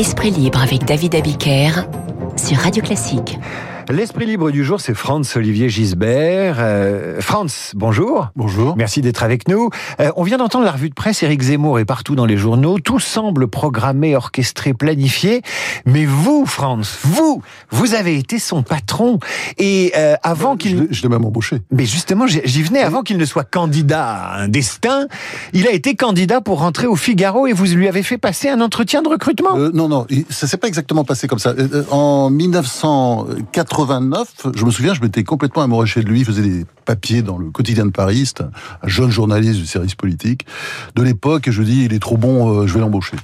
[0.00, 1.72] Esprit libre avec David Abiker
[2.34, 3.38] sur Radio Classique.
[3.90, 6.58] L'esprit libre du jour, c'est Franz Olivier Gisbert.
[6.60, 8.28] Euh, Franz, bonjour.
[8.36, 8.76] Bonjour.
[8.76, 9.68] Merci d'être avec nous.
[9.98, 12.78] Euh, on vient d'entendre la revue de presse, Éric Zemmour est partout dans les journaux.
[12.78, 15.42] Tout semble programmé, orchestré, planifié.
[15.86, 19.18] Mais vous, Franz, vous, vous avez été son patron.
[19.58, 20.86] Et euh, avant qu'il...
[20.92, 21.60] Je l'ai même embauché.
[21.72, 25.08] Mais justement, j'y venais avant qu'il ne soit candidat à un destin.
[25.52, 28.60] Il a été candidat pour rentrer au Figaro et vous lui avez fait passer un
[28.60, 29.56] entretien de recrutement.
[29.56, 31.54] Euh, non, non, ça s'est pas exactement passé comme ça.
[31.58, 36.20] Euh, en 1980, 89, je me souviens, je m'étais complètement amoureux de lui.
[36.20, 38.30] Il faisait des papiers dans le quotidien de Paris.
[38.82, 40.46] un jeune journaliste du service politique
[40.94, 41.48] de l'époque.
[41.48, 43.16] Et je lui dis, il est trop bon, euh, je vais l'embaucher.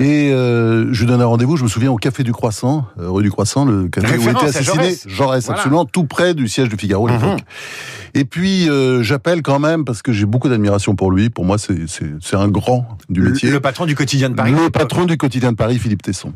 [0.00, 3.10] Et euh, je lui donne un rendez-vous, je me souviens, au Café du Croissant, euh,
[3.10, 6.76] rue du Croissant, le café où était assassiné Jaurès, absolument, tout près du siège de
[6.76, 7.38] Figaro à l'époque.
[7.38, 7.38] Mhm.
[8.14, 8.68] Et puis,
[9.02, 11.28] j'appelle quand même, parce que j'ai beaucoup d'admiration pour lui.
[11.28, 13.48] Pour moi, c'est un grand du métier.
[13.48, 14.52] Le, le patron du quotidien de Paris.
[14.52, 16.32] Le patron du quotidien de Paris, Philippe Tesson.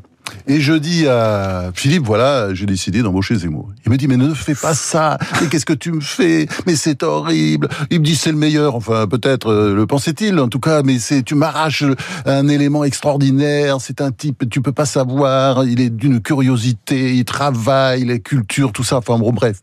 [0.48, 3.70] Et je dis à Philippe, voilà, j'ai décidé d'embaucher Zemmour.
[3.84, 5.18] Il me dit, mais ne fais pas ça.
[5.40, 6.46] Mais qu'est-ce que tu me fais?
[6.66, 7.68] Mais c'est horrible.
[7.90, 8.74] Il me dit, c'est le meilleur.
[8.74, 10.82] Enfin, peut-être euh, le pensait-il, en tout cas.
[10.82, 11.84] Mais c'est, tu m'arraches
[12.24, 13.78] un élément extraordinaire.
[13.80, 15.64] C'est un type, tu peux pas savoir.
[15.64, 17.14] Il est d'une curiosité.
[17.14, 18.98] Il travaille, les cultures, tout ça.
[18.98, 19.60] Enfin, bon, bref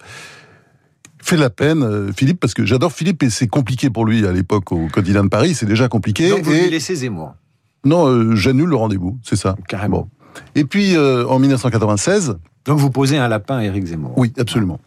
[1.23, 4.31] fait la peine, euh, Philippe, parce que j'adore Philippe et c'est compliqué pour lui à
[4.31, 6.29] l'époque au quotidien de Paris, c'est déjà compliqué.
[6.29, 6.63] Donc vous et...
[6.63, 7.33] lui laissez Zemmour
[7.85, 9.55] Non, euh, j'annule le rendez-vous, c'est ça.
[9.67, 10.09] Carrément.
[10.55, 12.37] Et puis, euh, en 1996...
[12.65, 14.79] Donc vous posez un lapin à Éric Zemmour Oui, absolument.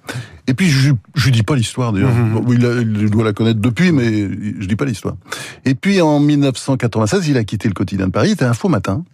[0.47, 2.11] Et puis, je ne dis pas l'histoire, d'ailleurs.
[2.11, 2.45] Mhm.
[2.49, 5.17] il, il, doit la connaître depuis, mais je dis pas l'histoire.
[5.67, 9.05] Et puis, en 1996, il a quitté le quotidien de Paris, c'était un faux matin.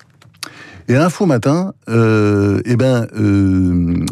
[0.89, 4.05] Et Info Matin, euh, eh ben, euh,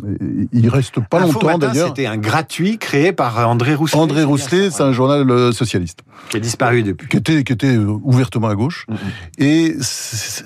[0.52, 1.88] il reste pas longtemps d'ailleurs.
[1.88, 4.00] C'était un gratuit créé par André Rousselet.
[4.00, 7.08] André Rousselet, c'est un journal euh, socialiste qui a disparu depuis.
[7.08, 8.86] Qui était, qui était euh, ouvertement à gauche.
[8.88, 9.44] Mm-hmm.
[9.44, 9.76] Et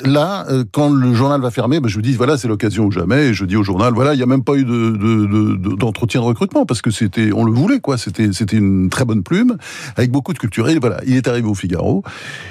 [0.04, 2.90] là, euh, quand le journal va fermer, ben, je vous dis voilà, c'est l'occasion ou
[2.90, 3.26] jamais.
[3.26, 6.24] Et je dis au journal voilà, il y a même pas eu de, d'entretien de,
[6.24, 7.98] de, recrutement parce que c'était, on le voulait quoi.
[7.98, 9.56] C'était, c'était une très bonne plume
[9.96, 10.68] avec beaucoup de culture.
[10.68, 12.02] Et voilà, il est arrivé au Figaro.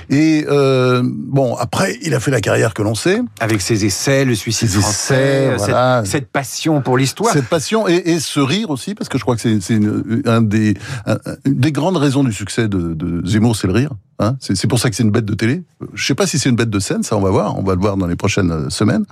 [0.10, 3.22] Et euh, bon, après, il a fait la carrière que l'on sait.
[3.40, 7.34] Avec ses essais, le suicide ses français, cette, cette, passion pour l'histoire.
[7.34, 9.80] Cette passion et, et, ce rire aussi, parce que je crois que c'est
[10.26, 10.76] un des,
[11.06, 13.92] un, des grandes raisons du succès de, de Zemmour, c'est le rire.
[14.20, 15.64] Hein c'est pour ça que c'est une bête de télé.
[15.94, 17.74] Je sais pas si c'est une bête de scène, ça on va voir, on va
[17.74, 19.06] le voir dans les prochaines euh, semaines.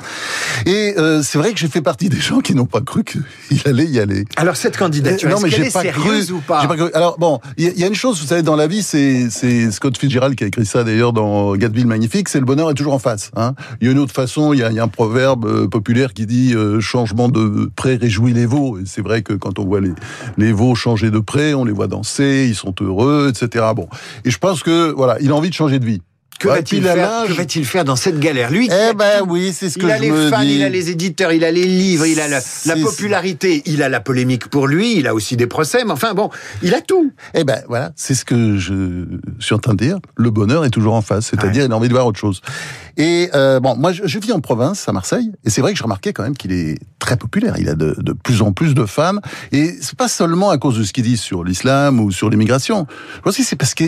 [0.67, 3.17] Et euh, c'est vrai que j'ai fait partie des gens qui n'ont pas cru qu'il
[3.65, 4.25] allait y aller.
[4.37, 7.39] Alors cette candidature, euh, non mais j'ai pas cru, ou pas, pas cru Alors bon,
[7.57, 9.29] il y, y, a une chose, vous savez, dans la vie, c'est
[9.71, 12.93] Scott Fitzgerald qui a écrit ça d'ailleurs dans Gatville Magnifique, c'est le bonheur est toujours
[12.93, 13.31] en face.
[13.35, 15.67] Hein il y a une autre façon, il y a, y a, un proverbe euh,
[15.67, 18.79] populaire qui dit euh, changement de pré réjouit les veaux.
[18.79, 19.93] Et c'est vrai que quand on voit les,
[20.37, 23.65] les veaux changer de pré, on les voit danser, ils sont heureux, etc.
[23.75, 23.87] Bon,
[24.25, 26.01] et je pense que voilà, il a envie de changer de vie.
[26.41, 29.77] Que va-t-il faire, que va faire dans cette galère Lui, eh ben oui, c'est ce
[29.77, 32.27] que il a les fans, il a les éditeurs, il a les livres, il a
[32.27, 35.91] la, la, popularité, il a la polémique pour lui, il a aussi des procès, mais
[35.91, 36.31] enfin bon,
[36.63, 37.13] il a tout.
[37.35, 39.05] Eh ben voilà, c'est ce que je
[39.39, 39.99] suis en train de dire.
[40.15, 42.41] Le bonheur est toujours en face, c'est-à-dire il a envie de voir autre chose.
[42.97, 45.77] Et euh, bon, moi je, je, vis en province, à Marseille, et c'est vrai que
[45.77, 47.53] je remarquais quand même qu'il est très populaire.
[47.59, 49.17] Il a de, de, plus en plus de fans,
[49.51, 52.87] et c'est pas seulement à cause de ce qu'il dit sur l'islam ou sur l'immigration.
[53.17, 53.83] Je pense que c'est parce que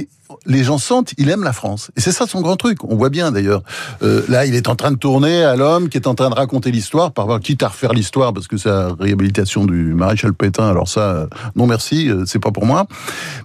[0.46, 1.92] les gens sentent, il aime la France.
[1.96, 2.84] Et c'est ça son grand truc.
[2.84, 3.64] On voit bien d'ailleurs.
[4.02, 6.36] Euh, là, il est en train de tourner à l'homme qui est en train de
[6.36, 10.68] raconter l'histoire, par quitte à refaire l'histoire parce que c'est la réhabilitation du maréchal Pétain.
[10.68, 12.86] Alors ça, euh, non merci, euh, c'est pas pour moi.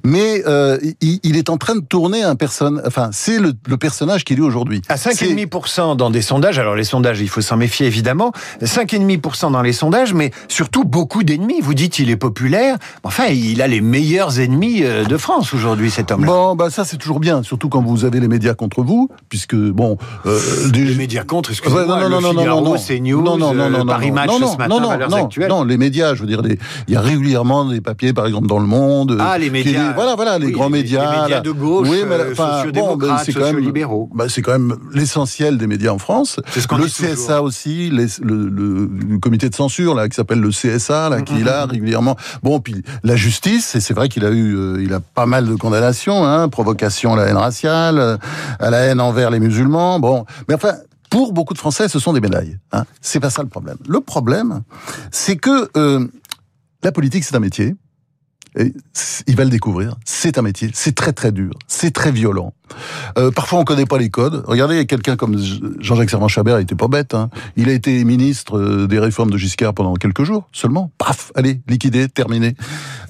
[0.04, 2.82] Mais euh, il, il, est en train de tourner un personne.
[2.86, 4.82] Enfin, c'est le, le, personnage qu'il est aujourd'hui.
[4.88, 6.58] À 5,5% dans des sondages.
[6.58, 8.32] Alors les sondages, il faut s'en méfier évidemment.
[8.62, 11.60] 5,5% dans les sondages, mais surtout beaucoup d'ennemis.
[11.60, 12.76] Vous dites il est populaire.
[13.02, 16.26] Enfin, il a les meilleurs ennemis de France aujourd'hui, cet homme-là.
[16.26, 19.56] Bon, bah ça c'est toujours bien, surtout quand vous avez les médias contre vous, puisque
[19.56, 20.38] bon, euh,
[20.70, 20.84] des...
[20.84, 23.84] les médias contre, excusez-moi, ouais, non, non, non, non, non, CNews, non, non, non, non,
[23.84, 25.48] Paris Match non, non, ce matin, non, non, Valeurs non, Actuelles.
[25.48, 26.56] non, les médias, je veux dire, les...
[26.86, 30.14] il y a régulièrement des papiers, par exemple dans Le Monde, ah les médias, voilà,
[30.14, 33.10] voilà, les oui, grands les, médias, les médias de gauche, oui, mais, euh, enfin, sociodémocrates,
[33.10, 34.10] bon, c'est quand même, sociolibéraux.
[34.14, 36.38] bah, c'est quand même l'essentiel des médias en France.
[36.50, 37.42] C'est ce qu'on le dit CSA toujours.
[37.42, 41.40] aussi, les, le, le, le, comité de censure là, qui s'appelle le CSA, là, qui
[41.40, 42.16] est là régulièrement.
[42.44, 45.48] Bon, puis la justice, et c'est vrai qu'il a eu, euh, il a pas mal
[45.48, 48.18] de condamnations, hein, à la haine raciale,
[48.58, 50.00] à la haine envers les musulmans.
[50.00, 50.74] Bon, mais enfin,
[51.10, 52.58] pour beaucoup de Français, ce sont des médailles.
[52.72, 52.84] Hein.
[53.00, 53.76] C'est pas ça le problème.
[53.88, 54.62] Le problème,
[55.10, 56.06] c'est que euh,
[56.82, 57.74] la politique, c'est un métier.
[59.26, 59.96] Il va le découvrir.
[60.04, 62.54] C'est un métier, c'est très très dur, c'est très violent.
[63.16, 64.44] Euh, parfois on connaît pas les codes.
[64.46, 65.38] Regardez, quelqu'un comme
[65.80, 67.14] Jean-Jacques Servan-Chabert, il était pas bête.
[67.14, 67.30] Hein.
[67.56, 70.90] Il a été ministre euh, des réformes de Giscard pendant quelques jours seulement.
[70.98, 72.54] Paf, allez, liquidé, terminé.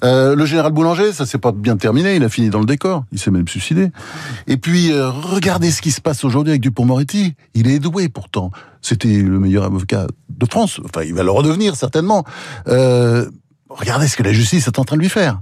[0.03, 2.15] Euh, le général Boulanger, ça s'est pas bien terminé.
[2.15, 3.03] Il a fini dans le décor.
[3.11, 3.91] Il s'est même suicidé.
[4.47, 7.33] Et puis euh, regardez ce qui se passe aujourd'hui avec Dupont-Moretti.
[7.53, 8.51] Il est doué pourtant.
[8.81, 10.79] C'était le meilleur avocat de France.
[10.85, 12.23] Enfin, il va le redevenir certainement.
[12.67, 13.29] Euh,
[13.69, 15.41] regardez ce que la justice est en train de lui faire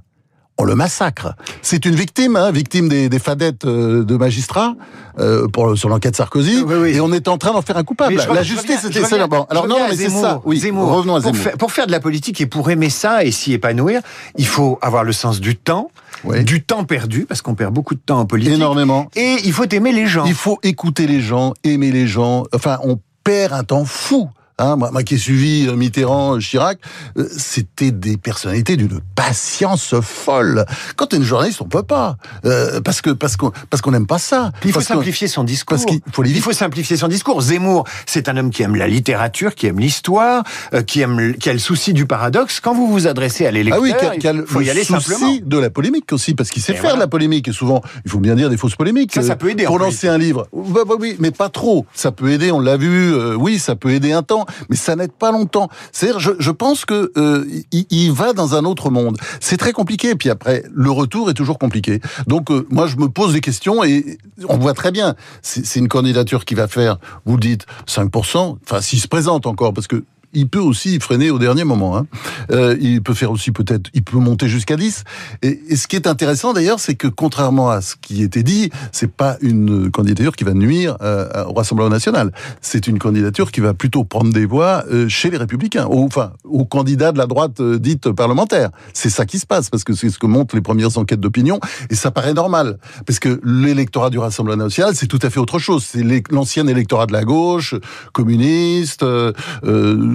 [0.58, 1.34] on le massacre.
[1.62, 4.76] C'est une victime, hein, victime des, des fadettes euh, de magistrats
[5.20, 6.90] euh, pour sur l'enquête Sarkozy, oui, oui.
[6.96, 8.16] et on est en train d'en faire un coupable.
[8.16, 9.46] la justice était bon.
[9.50, 10.42] Alors non, mais c'est ça.
[10.46, 10.92] Oui, Zemmour.
[10.92, 11.34] revenons à Zemmour.
[11.34, 14.02] Pour faire, pour faire, de la politique et pour aimer ça et s'y épanouir,
[14.38, 15.92] il faut avoir le sens du temps.
[16.24, 16.44] Oui.
[16.44, 18.56] Du temps perdu, parce qu'on perd beaucoup de temps en politique.
[18.56, 19.08] Énormément.
[19.16, 20.26] Et il faut aimer les gens.
[20.26, 22.46] Il faut écouter les gens, aimer les gens.
[22.54, 24.28] Enfin, on perd un temps fou
[24.60, 26.80] Hein, moi, moi, qui ai suivi euh, Mitterrand, euh, Chirac,
[27.16, 30.66] euh, c'était des personnalités d'une patience folle.
[30.96, 34.08] Quand t'es une journaliste, on peut pas, euh, parce que parce qu'on parce qu'on n'aime
[34.08, 34.52] pas ça.
[34.66, 35.78] il faut simplifier son discours.
[35.78, 37.40] Parce qu'il faut il faut simplifier son discours.
[37.40, 40.44] Zemmour, c'est un homme qui aime la littérature, qui aime l'histoire,
[40.74, 42.60] euh, qui aime qui a le souci du paradoxe.
[42.60, 45.38] Quand vous vous adressez à l'électeur, ah oui, il faut y aller souci simplement.
[45.44, 46.98] de la polémique aussi, parce qu'il sait faire voilà.
[46.98, 47.48] la polémique.
[47.48, 49.14] Et souvent, il faut bien dire des fausses polémiques.
[49.14, 49.66] Ça, ça peut aider.
[49.66, 51.86] Pour lancer un livre, bah, bah, oui, mais pas trop.
[51.94, 52.52] Ça peut aider.
[52.52, 53.14] On l'a vu.
[53.36, 55.70] oui, ça peut aider un temps mais ça n'aide pas longtemps.
[55.92, 59.18] C'est-à-dire, je, je, pense que euh, il, il, va dans un autre monde.
[59.40, 60.12] C'est très compliqué.
[60.12, 62.00] Et puis après, le retour est toujours compliqué.
[62.28, 64.18] Donc, euh, moi, je me pose des questions et
[64.50, 65.16] on voit très bien.
[65.42, 68.58] C'est une candidature qui va faire, vous dites, 5%.
[68.64, 70.04] Enfin, s'il se présente encore, parce que
[70.34, 71.98] il peut aussi freiner au dernier moment.
[71.98, 72.06] Hein.
[72.52, 75.04] Euh, il peut faire aussi peut-être, il peut monter jusqu'à 10.
[75.42, 79.12] Et, ce qui est intéressant d'ailleurs, c'est que contrairement à ce qui était dit, c'est
[79.12, 82.32] pas une candidature qui va nuire euh, au Rassemblement national.
[82.62, 86.34] C'est une candidature qui va plutôt prendre des voix euh, chez les Républicains, ou, enfin
[86.44, 88.70] aux candidats de la droite euh, dite parlementaire.
[88.94, 91.60] C'est ça qui se passe parce que c'est ce que montrent les premières enquêtes d'opinion
[91.90, 95.60] et ça paraît normal parce que l'électorat du Rassemblement national, c'est tout à fait autre
[95.60, 95.86] chose.
[95.86, 97.76] C'est l'ancien électorat de la gauche,
[98.14, 99.04] communiste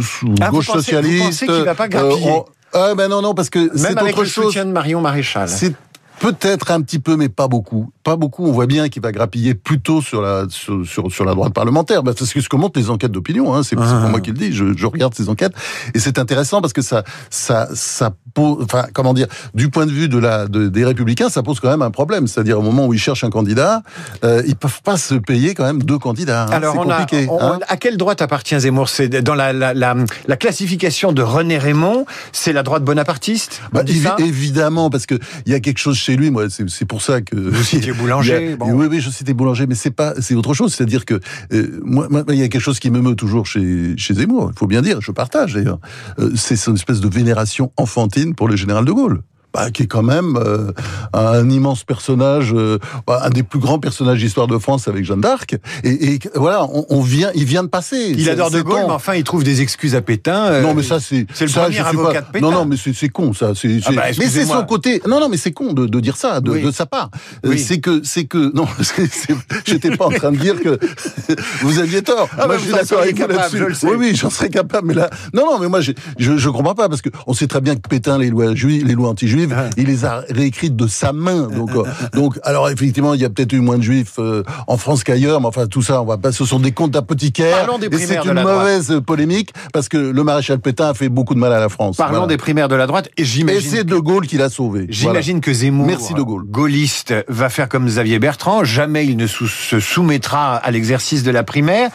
[0.02, 1.18] euh, ou ah, gauche vous pensez, socialiste.
[1.18, 2.44] Vous pensez qu'il va pas grappiller on...
[2.74, 4.44] Ah ben non non parce que même avec autre le chose.
[4.46, 5.48] soutien de Marion Maréchal.
[5.48, 5.74] C'est
[6.20, 7.90] Peut-être un petit peu, mais pas beaucoup.
[8.04, 8.46] Pas beaucoup.
[8.46, 12.02] On voit bien qu'il va grappiller plutôt sur la sur, sur, sur la droite parlementaire.
[12.02, 13.54] Bah, c'est ce que montrent les enquêtes d'opinion.
[13.54, 13.62] Hein.
[13.62, 14.08] C'est ah.
[14.08, 14.52] moi qui le dis.
[14.52, 15.52] Je, je, regarde ces enquêtes
[15.94, 18.64] et c'est intéressant parce que ça ça ça pose.
[18.64, 21.70] Enfin, comment dire Du point de vue de la de, des républicains, ça pose quand
[21.70, 22.26] même un problème.
[22.26, 23.82] C'est-à-dire au moment où ils cherchent un candidat,
[24.24, 26.44] euh, ils peuvent pas se payer quand même deux candidats.
[26.44, 26.50] Hein.
[26.52, 28.88] Alors on compliqué, a, on, hein à quelle droite appartient Zemmour?
[28.88, 29.94] C'est dans la, la, la,
[30.26, 32.06] la, classification de René Raymond.
[32.32, 33.62] C'est la droite bonapartiste?
[33.72, 36.30] Bah, évi évidemment, parce que il y a quelque chose chez lui.
[36.30, 38.52] Moi, c'est pour ça que vous citiez Boulanger.
[38.52, 38.72] A, bon.
[38.72, 40.74] Oui, oui, je citais Boulanger, mais c'est pas, c'est autre chose.
[40.74, 41.20] C'est-à-dire que
[41.52, 44.50] euh, moi, il y a quelque chose qui me meut toujours chez chez Zemmour.
[44.54, 45.78] Il faut bien dire, je partage d'ailleurs.
[46.18, 49.22] Euh, c'est son espèce de vénération enfantine pour le général de Gaulle
[49.52, 50.72] bah, qui est quand même euh,
[51.12, 55.20] un immense personnage, euh, bah, un des plus grands personnages d'histoire de France avec Jeanne
[55.20, 55.56] d'Arc.
[55.84, 58.14] Et, et, voilà, on, on, vient, il vient de passer.
[58.16, 60.46] Il adore De Gaulle, mais enfin, il trouve des excuses à Pétain.
[60.46, 62.46] Euh, non, mais ça, c'est c'est le ça, premier avocat pas, de Pétain.
[62.46, 63.52] Non, non, mais c'est con, ça.
[63.54, 65.02] C'est, ah bah, mais c'est son côté.
[65.06, 66.62] Non, non, mais c'est con de, de, dire ça, de, oui.
[66.62, 67.10] de sa part.
[67.44, 67.58] Oui.
[67.58, 68.66] C'est que, c'est que, non,
[69.66, 70.78] j'étais pas en train de dire que
[71.60, 72.28] vous aviez tort.
[72.32, 73.86] Ah moi, bah, je suis d'accord avec vous là-dessus.
[73.86, 74.88] Oui, oui, j'en serais capable.
[74.88, 77.46] Mais là, non, non, mais moi, je, je, je comprends pas parce que on sait
[77.46, 79.70] très bien que Pétain, les lois juives, les lois anti-juives, Ah.
[79.76, 81.48] il les a réécrites de sa main.
[81.48, 81.82] Donc, euh,
[82.14, 85.40] donc, alors effectivement, il y a peut-être eu moins de juifs euh, en France qu'ailleurs,
[85.40, 86.32] mais enfin tout ça, on va pas.
[86.32, 87.58] Ce sont des comptes d'apothicaires.
[87.58, 89.04] Parlons des et c'est de une la mauvaise droite.
[89.04, 91.96] polémique parce que le maréchal Pétain a fait beaucoup de mal à la France.
[91.96, 92.26] Parlons voilà.
[92.28, 93.70] des primaires de la droite et Et j'imagine.
[93.70, 94.86] c'est De Gaulle qui l'a sauvé.
[94.88, 96.44] J'imagine que Zemmour, Merci De Gaulle.
[96.44, 98.64] gaulliste, va faire comme Xavier Bertrand.
[98.64, 101.90] Jamais il ne se soumettra à l'exercice de la primaire.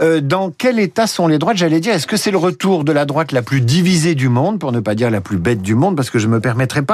[0.00, 2.92] Euh, dans quel état sont les droites J'allais dire, est-ce que c'est le retour de
[2.92, 5.74] la droite la plus divisée du monde, pour ne pas dire la plus bête du
[5.74, 6.89] monde, parce que je me permettrai pas.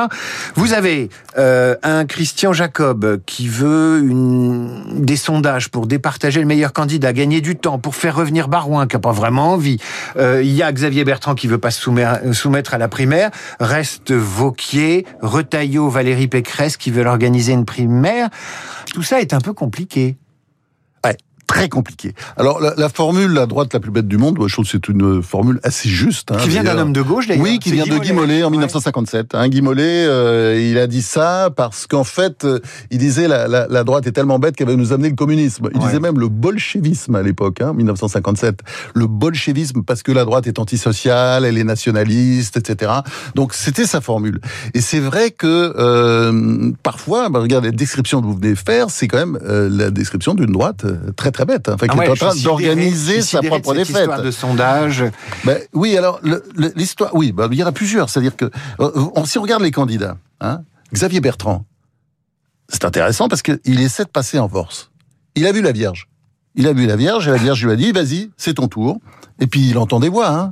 [0.55, 5.05] Vous avez euh, un Christian Jacob qui veut une...
[5.05, 8.97] des sondages pour départager le meilleur candidat, gagner du temps, pour faire revenir Barouin, qui
[8.97, 9.79] n'a pas vraiment envie.
[10.17, 13.31] Euh, il y a Xavier Bertrand qui veut pas se soumettre, à la primaire.
[13.61, 18.29] Reste Vauquier, Retailleau, Valérie Pécresse qui veulent organiser une primaire.
[18.93, 20.17] Tout ça est un peu compliqué.
[21.57, 22.15] Très compliqué.
[22.37, 24.89] Alors la, la, formule la droite la plus bête du monde, je trouve que c'est
[24.89, 26.33] une formule assez juste.
[26.33, 27.43] Hein, qui vient d'un homme de gauche d'ailleurs.
[27.43, 29.35] Oui, qui vient de Guy Mollet en 1957.
[29.35, 32.61] Hein, Guy Mollet, euh, il a dit ça parce qu'en fait, euh,
[32.91, 35.69] il disait la, la, la, droite est tellement bête qu'elle va nous amener le communisme.
[35.73, 35.87] Il ouais.
[35.87, 38.61] disait même le bolchevisme à l'époque, hein, 1957.
[38.95, 42.93] Le bolchevisme parce que la droite est antisociale, elle est nationaliste, etc.
[43.35, 44.41] Donc c'était sa formule.
[44.75, 48.91] Et c'est vrai que euh, parfois, bah, regarde la description que vous venez de faire,
[48.91, 51.99] c'est quand même euh, la description d'une droite euh, très très bête, enfin, qui ah
[51.99, 54.11] ouais, est en train d'organiser sa propre de défaite.
[54.23, 55.05] de sondage.
[55.45, 56.21] Ben, oui, alors
[56.75, 58.11] l'histoire, oui, ben, il y en a plusieurs.
[58.11, 58.47] C'est-à-dire que
[58.81, 60.63] euh, on, si on regarde les candidats, hein,
[60.93, 61.65] Xavier Bertrand,
[62.69, 64.91] c'est intéressant parce qu'il essaie de passer en force.
[65.35, 66.09] Il a vu la Vierge.
[66.55, 68.99] Il a vu la Vierge et la Vierge lui a dit, vas-y, c'est ton tour.
[69.41, 70.51] Et puis il entend des voix, hein,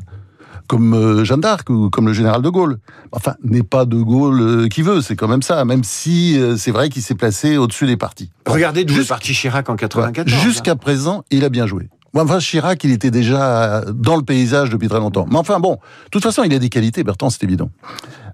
[0.67, 2.79] comme euh, Jeanne d'Arc ou comme le général de Gaulle.
[3.13, 6.57] Enfin, n'est pas de Gaulle euh, qui veut, c'est quand même ça, même si euh,
[6.57, 8.31] c'est vrai qu'il s'est placé au-dessus des partis.
[8.47, 10.29] Regardez d'où est parti Chirac en 94.
[10.43, 11.89] Jusqu'à présent, il a bien joué.
[12.17, 15.27] Enfin, Chirac, il était déjà dans le paysage depuis très longtemps.
[15.29, 17.71] Mais enfin, bon, de toute façon, il a des qualités, Bertrand, c'est évident.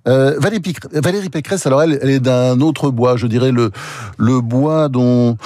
[0.08, 3.70] Euh, Valérie, Pécresse, alors elle, elle est d'un autre bois, je dirais le
[4.18, 5.36] le bois dont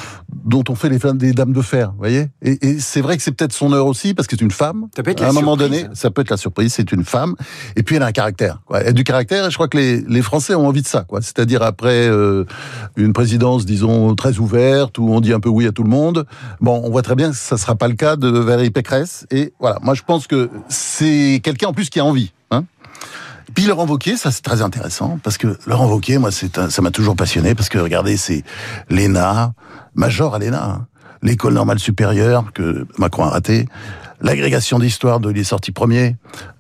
[0.45, 2.29] dont on fait les femmes des dames de fer, vous voyez?
[2.43, 4.87] Et, et c'est vrai que c'est peut-être son heure aussi parce que c'est une femme.
[4.95, 6.75] Ça peut être à un moment donné, ça peut être la surprise.
[6.75, 7.35] C'est une femme
[7.77, 8.61] et puis elle a un caractère.
[8.67, 8.81] Quoi.
[8.81, 11.03] Elle a du caractère et je crois que les les Français ont envie de ça,
[11.03, 11.23] quoi.
[11.23, 12.45] C'est-à-dire après euh,
[12.97, 16.27] une présidence, disons très ouverte où on dit un peu oui à tout le monde.
[16.61, 19.27] Bon, on voit très bien que ça sera pas le cas de Valérie Pécresse.
[19.31, 22.33] Et voilà, moi je pense que c'est quelqu'un en plus qui a envie.
[22.51, 22.65] Hein
[23.55, 27.17] puis Laurent Wauquiez, ça c'est très intéressant parce que Laurent Wauquiez, moi ça m'a toujours
[27.17, 28.43] passionné parce que regardez, c'est
[28.89, 29.53] l'ENA,
[29.95, 30.87] major à l'ENA, hein,
[31.23, 33.67] l'école normale supérieure que Macron a raté,
[34.25, 36.17] l'agrégation d'histoire de il est sorti premier,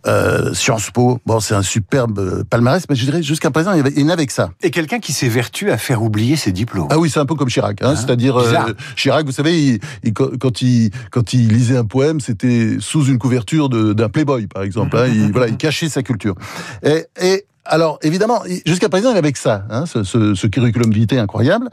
[0.07, 3.79] euh, Sciences Po, bon c'est un superbe euh, palmarès, mais je dirais jusqu'à présent il
[3.79, 4.51] y avait il n'y avait que ça.
[4.63, 6.89] Et quelqu'un qui s'évertue à faire oublier ses diplômes.
[6.91, 8.69] Ah oui, c'est un peu comme Chirac, hein, c'est-à-dire bizarre.
[8.69, 13.07] euh, Chirac, vous savez, il, il- quand il quand il lisait un poème, c'était sous
[13.07, 14.97] une couverture d'un Playboy, par exemple.
[14.97, 16.35] hein, il, voilà, il cachait sa culture.
[16.83, 20.91] Et, et alors, évidemment, jusqu'à présent, il avait que ça, hein, ce, ce, ce curriculum
[20.93, 21.69] vitae incroyable.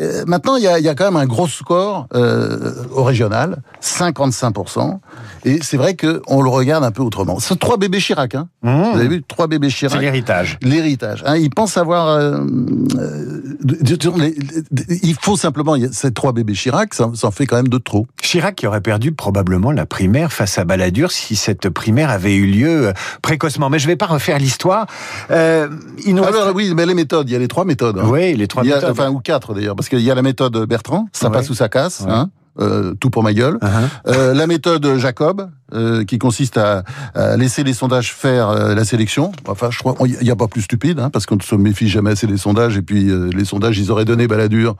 [0.00, 3.04] Euh, maintenant, il y, a, il y a quand même un gros score euh, au
[3.04, 4.98] régional, 55%.
[5.44, 7.38] Et c'est vrai qu'on le regarde un peu autrement.
[7.38, 8.48] C'est trois bébés Chirac, hein.
[8.62, 8.82] Mmh.
[8.92, 10.00] Vous avez vu, trois bébés C'est Chirac.
[10.00, 10.58] l'héritage.
[10.62, 11.22] L'héritage.
[11.26, 12.08] Hein, il pense avoir.
[12.08, 12.40] euh,
[12.98, 13.40] euh,
[15.02, 15.76] il faut simplement.
[15.92, 18.06] Ces trois bébés Chirac, ça, ça en fait quand même de trop.
[18.20, 22.46] Chirac qui aurait perdu probablement la primaire face à Balladur si cette primaire avait eu
[22.46, 23.70] lieu euh, précocement.
[23.70, 24.86] Mais je ne vais pas refaire l'histoire.
[25.36, 25.68] Euh,
[26.06, 27.98] il nous reste- Alors oui, mais les méthodes, il y a les trois méthodes.
[27.98, 28.06] hein.
[28.08, 28.90] Oui, les trois Il y a- méthodes.
[28.90, 31.32] Enfin, ou quatre d'ailleurs, parce qu'il y a la méthode Bertrand, ça Ouais.
[31.34, 32.12] passe ou ça casse, Ouais.
[32.12, 33.56] hein, euh, tout pour ma gueule.
[33.56, 33.68] Uh-huh.
[34.08, 36.84] Euh, la méthode Jacob, euh, qui consiste à,
[37.14, 39.32] à laisser les sondages faire euh, la sélection.
[39.48, 41.88] Enfin, je crois, il n'y a pas plus stupide, hein, parce qu'on ne se méfie
[41.88, 42.76] jamais assez des sondages.
[42.76, 44.76] Et puis, euh, les sondages, ils auraient donné Balladur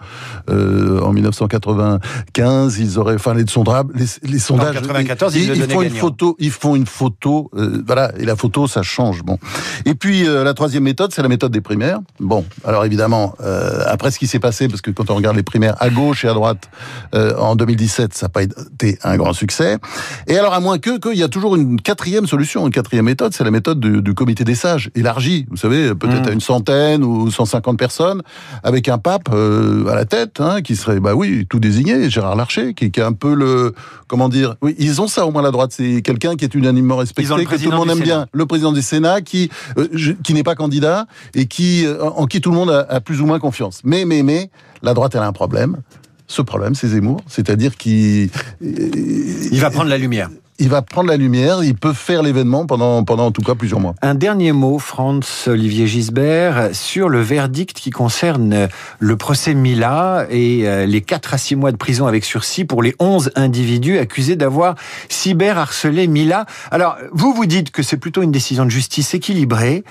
[0.49, 2.78] euh, en 1995.
[2.78, 4.75] Ils auraient, enfin, les sondages, les, les sondages.
[4.75, 8.12] 94, ils ils donnaient font une photo, ils font une photo, euh, voilà.
[8.18, 9.25] Et la photo, ça change.
[9.25, 9.38] Bon.
[9.85, 11.99] Et puis, euh, la troisième méthode, c'est la méthode des primaires.
[12.21, 15.42] Bon, alors évidemment, euh, après ce qui s'est passé, parce que quand on regarde les
[15.42, 16.71] primaires à gauche et à droite
[17.14, 19.78] euh, en 2017, ça n'a pas été un grand succès.
[20.26, 23.35] Et alors, à moins que qu'il y a toujours une quatrième solution, une quatrième méthode,
[23.35, 26.28] c'est la méthode du, du comité des sages, élargie, vous savez, peut-être Mm.
[26.28, 28.23] à une centaine ou 150 personnes,
[28.62, 32.37] avec un pape euh, à la tête, hein, qui serait, bah oui, tout désigné, Gérard
[32.37, 33.75] Larcher, qui, qui est un peu le,
[34.06, 36.96] comment dire, oui, ils ont ça au moins la droite, c'est quelqu'un qui est unanimement
[36.96, 38.04] respecté, que tout le monde aime Sénat.
[38.04, 39.88] bien, le président du Sénat, qui, euh,
[40.23, 43.20] qui n'est pas candidat et qui, euh, en qui tout le monde a, a plus
[43.20, 43.80] ou moins confiance.
[43.85, 44.50] Mais, mais, mais,
[44.82, 45.78] la droite, elle a un problème.
[46.26, 48.30] Ce problème, c'est Zemmour, c'est-à-dire qu'il
[48.61, 50.30] Il va prendre la lumière.
[50.58, 53.80] Il va prendre la lumière, il peut faire l'événement pendant, pendant en tout cas plusieurs
[53.80, 53.94] mois.
[54.02, 60.66] Un dernier mot, Franz Olivier Gisbert, sur le verdict qui concerne le procès Mila et
[60.66, 64.36] euh, les 4 à 6 mois de prison avec sursis pour les 11 individus accusés
[64.36, 64.75] d'avoir
[65.08, 66.46] cyberharcelé Mila.
[66.70, 69.84] Alors, vous vous dites que c'est plutôt une décision de justice équilibrée.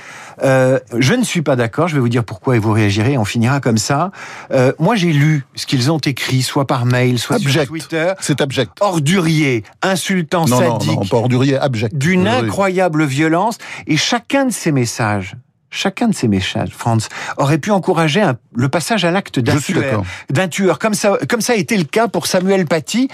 [0.43, 3.25] Euh, je ne suis pas d'accord, je vais vous dire pourquoi et vous réagirez, on
[3.25, 4.12] finira comme ça.
[4.51, 7.65] Euh, moi, j'ai lu ce qu'ils ont écrit, soit par mail, soit sur.
[7.65, 8.13] Twitter.
[8.19, 8.72] C'est abject.
[8.81, 13.57] Ordurier, insultant, sadique d'une incroyable violence.
[13.88, 15.35] Et chacun de ces messages,
[15.69, 17.07] chacun de ces messages, Franz,
[17.38, 20.05] aurait pu encourager un- le passage à l'acte d'un tueur, d'accord.
[20.29, 23.09] d'un tueur, comme ça, comme ça a été le cas pour Samuel Paty.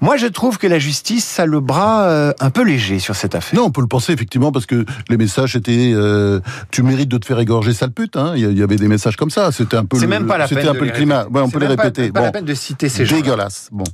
[0.00, 3.34] Moi, je trouve que la justice a le bras euh, un peu léger sur cette
[3.34, 3.58] affaire.
[3.58, 7.16] Non, on peut le penser effectivement parce que les messages étaient euh, tu mérites de
[7.16, 8.34] te faire égorger sale pute hein.
[8.36, 10.58] il y avait des messages comme ça, c'était un peu C'est même pas la peine.
[10.58, 11.20] c'était un de peu le climat.
[11.20, 11.34] répéter.
[11.38, 12.12] Ouais, on peut les même pas- répéter.
[12.12, 12.32] Pas, la Bon.
[12.32, 13.16] peine de citer ces gens.
[13.16, 13.68] Dégueulasse.
[13.72, 13.84] Bon.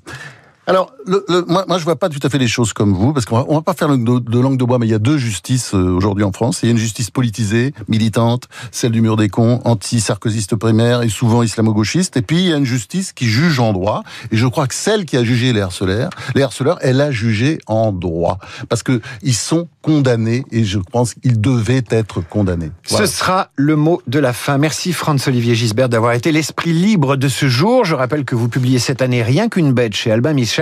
[0.71, 3.13] Alors, le, le- moi, moi, je vois pas tout à fait les choses comme vous,
[3.13, 4.95] parce qu'on va, on va pas faire de, de langue de bois, mais il y
[4.95, 6.61] a deux justices euh, aujourd'hui en France.
[6.63, 11.09] Il y a une justice politisée, militante, celle du mur des cons, anti-sarkozyste primaire et
[11.09, 12.17] souvent islamo-gauchiste.
[12.17, 14.03] Et puis, il y a une justice qui juge en droit.
[14.31, 17.59] Et je crois que celle qui a jugé les harceleurs, les harceleurs, elle a jugé
[17.67, 18.39] en droit.
[18.69, 22.71] Parce que ils sont condamnés, et je pense qu'ils devaient être condamnés.
[22.89, 23.07] Voilà.
[23.07, 24.59] Ce sera le mot de la fin.
[24.59, 27.85] Merci Franz-Olivier Gisbert d'avoir été l'esprit libre de ce jour.
[27.85, 30.60] Je rappelle que vous publiez cette année Rien qu'une bête chez Albin Michel.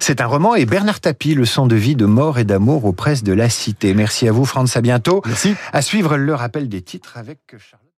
[0.00, 3.22] C'est un roman et Bernard Tapie, leçon de vie, de mort et d'amour aux presses
[3.22, 3.94] de la Cité.
[3.94, 5.22] Merci à vous Franz, à bientôt.
[5.26, 5.54] Merci.
[5.72, 7.87] À suivre le rappel des titres avec Charlotte.